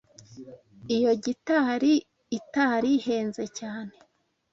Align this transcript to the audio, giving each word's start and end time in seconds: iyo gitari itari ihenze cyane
iyo 0.95 1.11
gitari 1.23 1.93
itari 2.37 2.89
ihenze 2.97 3.43
cyane 3.59 3.93